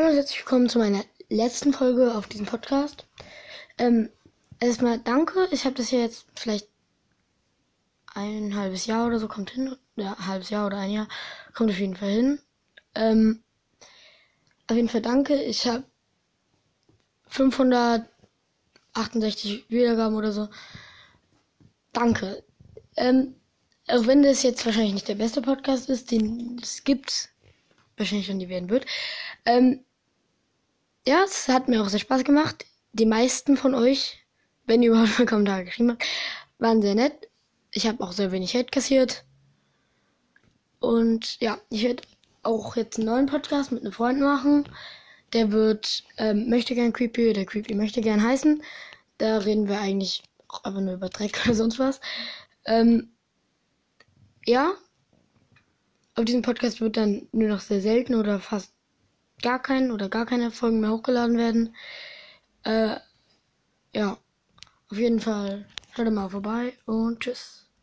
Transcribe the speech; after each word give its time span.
Hallo 0.00 0.12
und 0.12 0.16
herzlich 0.16 0.38
willkommen 0.38 0.70
zu 0.70 0.78
meiner 0.78 1.04
letzten 1.28 1.74
Folge 1.74 2.14
auf 2.14 2.26
diesem 2.26 2.46
Podcast. 2.46 3.06
Ähm, 3.76 4.08
erstmal 4.58 4.98
danke. 4.98 5.46
Ich 5.50 5.66
habe 5.66 5.74
das 5.74 5.90
hier 5.90 6.00
jetzt 6.00 6.24
vielleicht 6.36 6.70
ein 8.14 8.56
halbes 8.56 8.86
Jahr 8.86 9.06
oder 9.06 9.18
so 9.18 9.28
kommt 9.28 9.50
hin. 9.50 9.76
Ja, 9.96 10.14
ein 10.14 10.26
halbes 10.26 10.48
Jahr 10.48 10.64
oder 10.64 10.78
ein 10.78 10.90
Jahr 10.90 11.06
kommt 11.52 11.70
auf 11.70 11.78
jeden 11.78 11.96
Fall 11.96 12.12
hin. 12.12 12.40
Ähm, 12.94 13.42
auf 14.68 14.76
jeden 14.76 14.88
Fall 14.88 15.02
danke. 15.02 15.34
Ich 15.34 15.66
habe 15.66 15.84
568 17.26 19.68
Wiedergaben 19.68 20.16
oder 20.16 20.32
so. 20.32 20.48
Danke. 21.92 22.42
Ähm, 22.96 23.34
auch 23.86 24.06
wenn 24.06 24.22
das 24.22 24.44
jetzt 24.44 24.64
wahrscheinlich 24.64 24.94
nicht 24.94 25.08
der 25.08 25.16
beste 25.16 25.42
Podcast 25.42 25.90
ist, 25.90 26.10
den 26.10 26.58
es 26.62 26.84
gibt, 26.84 27.28
wahrscheinlich 27.98 28.28
schon 28.28 28.38
die 28.38 28.48
werden 28.48 28.70
wird. 28.70 28.86
Ähm, 29.44 29.84
ja, 31.06 31.22
es 31.24 31.48
hat 31.48 31.68
mir 31.68 31.82
auch 31.82 31.88
sehr 31.88 32.00
Spaß 32.00 32.24
gemacht. 32.24 32.66
Die 32.92 33.06
meisten 33.06 33.56
von 33.56 33.74
euch, 33.74 34.24
wenn 34.66 34.82
ihr 34.82 34.90
überhaupt 34.92 35.18
mal 35.18 35.26
Kommentare 35.26 35.64
geschrieben 35.64 35.92
habt, 35.92 36.04
waren 36.58 36.82
sehr 36.82 36.94
nett. 36.94 37.28
Ich 37.72 37.86
habe 37.86 38.02
auch 38.02 38.12
sehr 38.12 38.32
wenig 38.32 38.54
Hate 38.54 38.70
kassiert. 38.70 39.24
Und 40.80 41.40
ja, 41.40 41.58
ich 41.68 41.82
werde 41.84 42.02
auch 42.42 42.76
jetzt 42.76 42.98
einen 42.98 43.06
neuen 43.06 43.26
Podcast 43.26 43.70
mit 43.70 43.82
einem 43.82 43.92
Freund 43.92 44.20
machen. 44.20 44.68
Der 45.32 45.52
wird 45.52 46.02
ähm, 46.16 46.48
möchte 46.48 46.74
gern 46.74 46.92
Creepy 46.92 47.30
oder 47.30 47.44
Creepy 47.44 47.74
möchte 47.74 48.00
gern 48.00 48.22
heißen. 48.22 48.62
Da 49.18 49.38
reden 49.38 49.68
wir 49.68 49.80
eigentlich 49.80 50.22
auch 50.48 50.64
einfach 50.64 50.80
nur 50.80 50.94
über 50.94 51.08
Dreck 51.08 51.38
oder 51.44 51.54
sonst 51.54 51.78
was. 51.78 52.00
Ähm, 52.64 53.12
ja, 54.44 54.72
auf 56.14 56.24
diesem 56.24 56.42
Podcast 56.42 56.80
wird 56.80 56.96
dann 56.96 57.28
nur 57.32 57.48
noch 57.48 57.60
sehr 57.60 57.80
selten 57.80 58.14
oder 58.14 58.40
fast 58.40 58.72
gar 59.42 59.60
keinen 59.60 59.90
oder 59.90 60.08
gar 60.08 60.26
keine 60.26 60.50
Folgen 60.50 60.80
mehr 60.80 60.90
hochgeladen 60.92 61.36
werden. 61.38 61.74
Äh, 62.64 62.96
ja, 63.94 64.18
auf 64.90 64.98
jeden 64.98 65.20
Fall 65.20 65.66
hört 65.92 66.12
mal 66.12 66.28
vorbei 66.28 66.74
und 66.86 67.20
tschüss. 67.20 67.69